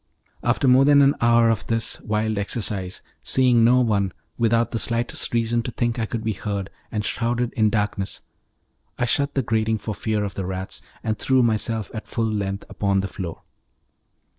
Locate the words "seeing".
3.23-3.63